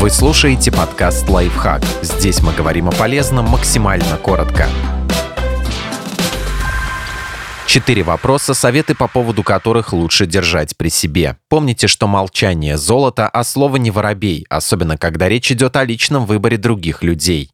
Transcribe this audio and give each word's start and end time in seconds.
Вы 0.00 0.10
слушаете 0.10 0.70
подкаст 0.70 1.28
«Лайфхак». 1.28 1.82
Здесь 2.02 2.40
мы 2.40 2.52
говорим 2.52 2.86
о 2.88 2.92
полезном 2.92 3.46
максимально 3.46 4.16
коротко. 4.18 4.68
Четыре 7.66 8.04
вопроса, 8.04 8.54
советы 8.54 8.94
по 8.94 9.08
поводу 9.08 9.42
которых 9.42 9.92
лучше 9.92 10.26
держать 10.26 10.76
при 10.76 10.88
себе. 10.88 11.36
Помните, 11.48 11.88
что 11.88 12.06
молчание– 12.06 12.76
золото, 12.78 13.28
а 13.28 13.42
слово 13.42 13.74
не 13.74 13.90
воробей, 13.90 14.46
особенно 14.48 14.96
когда 14.96 15.28
речь 15.28 15.50
идет 15.50 15.74
о 15.74 15.82
личном 15.82 16.26
выборе 16.26 16.58
других 16.58 17.02
людей. 17.02 17.50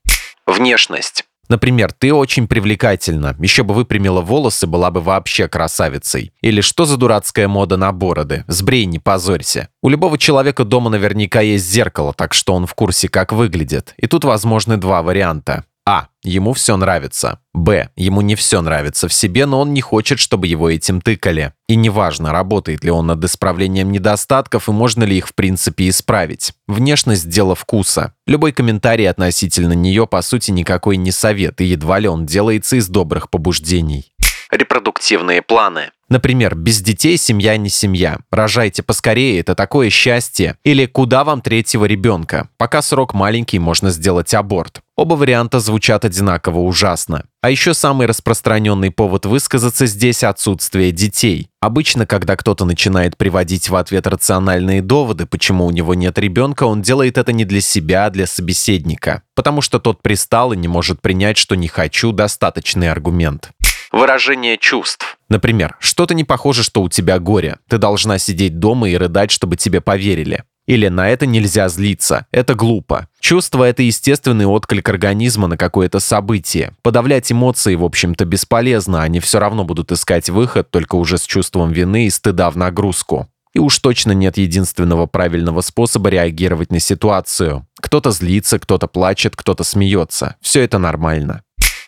Внешность. 0.46 1.24
Например, 1.48 1.92
ты 1.92 2.12
очень 2.12 2.48
привлекательна, 2.48 3.36
еще 3.38 3.62
бы 3.62 3.74
выпрямила 3.74 4.20
волосы, 4.20 4.66
была 4.66 4.90
бы 4.90 5.00
вообще 5.00 5.48
красавицей. 5.48 6.32
Или 6.40 6.60
что 6.60 6.84
за 6.84 6.96
дурацкая 6.96 7.48
мода 7.48 7.76
на 7.76 7.92
бороды? 7.92 8.44
Сбрей, 8.46 8.86
не 8.86 8.98
позорься. 8.98 9.68
У 9.82 9.88
любого 9.88 10.18
человека 10.18 10.64
дома 10.64 10.90
наверняка 10.90 11.40
есть 11.40 11.70
зеркало, 11.70 12.14
так 12.14 12.34
что 12.34 12.54
он 12.54 12.66
в 12.66 12.74
курсе, 12.74 13.08
как 13.08 13.32
выглядит. 13.32 13.94
И 13.96 14.06
тут 14.06 14.24
возможны 14.24 14.76
два 14.76 15.02
варианта. 15.02 15.64
А. 15.86 16.08
Ему 16.22 16.54
все 16.54 16.78
нравится. 16.78 17.40
Б. 17.52 17.90
Ему 17.96 18.22
не 18.22 18.34
все 18.34 18.62
нравится 18.62 19.08
в 19.08 19.12
себе, 19.12 19.44
но 19.44 19.60
он 19.60 19.74
не 19.74 19.82
хочет, 19.82 20.18
чтобы 20.18 20.46
его 20.46 20.70
этим 20.70 21.02
тыкали. 21.02 21.52
И 21.68 21.76
неважно, 21.76 22.32
работает 22.32 22.82
ли 22.82 22.90
он 22.90 23.08
над 23.08 23.22
исправлением 23.22 23.92
недостатков 23.92 24.68
и 24.68 24.72
можно 24.72 25.04
ли 25.04 25.18
их 25.18 25.28
в 25.28 25.34
принципе 25.34 25.90
исправить. 25.90 26.54
Внешность– 26.66 27.28
дело 27.28 27.54
вкуса. 27.54 28.14
Любой 28.26 28.52
комментарий 28.52 29.08
относительно 29.08 29.74
нее, 29.74 30.06
по 30.06 30.22
сути, 30.22 30.50
никакой 30.50 30.96
не 30.96 31.10
совет, 31.10 31.60
и 31.60 31.66
едва 31.66 31.98
ли 31.98 32.08
он 32.08 32.24
делается 32.24 32.76
из 32.76 32.88
добрых 32.88 33.28
побуждений. 33.28 34.14
Репродуктивные 34.50 35.42
планы. 35.42 35.90
Например, 36.08 36.54
без 36.54 36.80
детей 36.80 37.16
семья 37.16 37.56
не 37.56 37.68
семья. 37.68 38.18
Рожайте 38.30 38.82
поскорее, 38.82 39.40
это 39.40 39.54
такое 39.54 39.90
счастье. 39.90 40.56
Или 40.64 40.86
куда 40.86 41.24
вам 41.24 41.40
третьего 41.40 41.84
ребенка? 41.86 42.48
Пока 42.58 42.82
срок 42.82 43.14
маленький, 43.14 43.58
можно 43.58 43.90
сделать 43.90 44.34
аборт. 44.34 44.80
Оба 44.96 45.14
варианта 45.14 45.58
звучат 45.58 46.04
одинаково 46.04 46.60
ужасно. 46.60 47.24
А 47.42 47.50
еще 47.50 47.74
самый 47.74 48.06
распространенный 48.06 48.92
повод 48.92 49.26
высказаться 49.26 49.86
здесь– 49.86 50.22
отсутствие 50.24 50.92
детей. 50.92 51.48
Обычно, 51.60 52.06
когда 52.06 52.36
кто-то 52.36 52.64
начинает 52.64 53.16
приводить 53.16 53.68
в 53.68 53.74
ответ 53.74 54.06
рациональные 54.06 54.82
доводы, 54.82 55.26
почему 55.26 55.66
у 55.66 55.70
него 55.70 55.94
нет 55.94 56.16
ребенка, 56.18 56.64
он 56.64 56.80
делает 56.80 57.18
это 57.18 57.32
не 57.32 57.44
для 57.44 57.60
себя, 57.60 58.06
а 58.06 58.10
для 58.10 58.26
собеседника. 58.26 59.22
Потому 59.34 59.62
что 59.62 59.80
тот 59.80 60.00
пристал 60.00 60.52
и 60.52 60.56
не 60.56 60.68
может 60.68 61.00
принять, 61.00 61.38
что 61.38 61.56
«не 61.56 61.66
хочу»– 61.66 62.12
достаточный 62.12 62.90
аргумент. 62.90 63.50
Выражение 63.90 64.58
чувств. 64.58 65.13
Например, 65.28 65.76
что-то 65.78 66.14
не 66.14 66.24
похоже, 66.24 66.62
что 66.62 66.82
у 66.82 66.88
тебя 66.88 67.18
горе. 67.18 67.58
Ты 67.68 67.78
должна 67.78 68.18
сидеть 68.18 68.58
дома 68.58 68.88
и 68.88 68.96
рыдать, 68.96 69.30
чтобы 69.30 69.56
тебе 69.56 69.80
поверили. 69.80 70.44
Или 70.66 70.88
на 70.88 71.10
это 71.10 71.26
нельзя 71.26 71.68
злиться. 71.68 72.26
Это 72.30 72.54
глупо. 72.54 73.08
Чувство– 73.20 73.64
это 73.64 73.82
естественный 73.82 74.46
отклик 74.46 74.88
организма 74.88 75.46
на 75.46 75.58
какое-то 75.58 76.00
событие. 76.00 76.72
Подавлять 76.82 77.30
эмоции, 77.30 77.74
в 77.74 77.84
общем-то, 77.84 78.24
бесполезно. 78.24 79.02
Они 79.02 79.20
все 79.20 79.38
равно 79.38 79.64
будут 79.64 79.92
искать 79.92 80.30
выход, 80.30 80.70
только 80.70 80.96
уже 80.96 81.18
с 81.18 81.22
чувством 81.22 81.72
вины 81.72 82.06
и 82.06 82.10
стыда 82.10 82.50
в 82.50 82.56
нагрузку. 82.56 83.28
И 83.52 83.60
уж 83.60 83.78
точно 83.78 84.12
нет 84.12 84.36
единственного 84.36 85.06
правильного 85.06 85.60
способа 85.60 86.08
реагировать 86.08 86.72
на 86.72 86.80
ситуацию. 86.80 87.66
Кто-то 87.80 88.10
злится, 88.10 88.58
кто-то 88.58 88.88
плачет, 88.88 89.36
кто-то 89.36 89.62
смеется. 89.64 90.36
Все 90.40 90.62
это 90.62 90.78
нормально. 90.78 91.42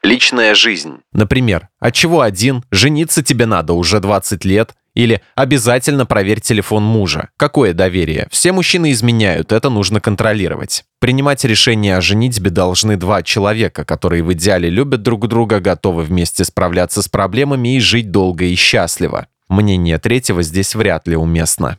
Личная 0.06 0.54
жизнь. 0.54 0.98
Например, 1.12 1.68
от 1.80 1.92
чего 1.92 2.20
один? 2.20 2.62
Жениться 2.70 3.24
тебе 3.24 3.44
надо 3.44 3.72
уже 3.72 3.98
20 3.98 4.44
лет. 4.44 4.72
Или 4.94 5.20
обязательно 5.34 6.06
проверь 6.06 6.40
телефон 6.40 6.84
мужа. 6.84 7.30
Какое 7.36 7.74
доверие? 7.74 8.28
Все 8.30 8.52
мужчины 8.52 8.92
изменяют, 8.92 9.50
это 9.50 9.68
нужно 9.68 10.00
контролировать. 10.00 10.84
Принимать 11.00 11.44
решение 11.44 11.96
о 11.96 12.00
женитьбе 12.00 12.50
должны 12.50 12.96
два 12.96 13.24
человека, 13.24 13.84
которые 13.84 14.22
в 14.22 14.32
идеале 14.32 14.70
любят 14.70 15.02
друг 15.02 15.26
друга, 15.26 15.58
готовы 15.58 16.04
вместе 16.04 16.44
справляться 16.44 17.02
с 17.02 17.08
проблемами 17.08 17.74
и 17.74 17.80
жить 17.80 18.12
долго 18.12 18.44
и 18.44 18.54
счастливо. 18.54 19.26
Мнение 19.48 19.98
третьего 19.98 20.44
здесь 20.44 20.76
вряд 20.76 21.08
ли 21.08 21.16
уместно. 21.16 21.78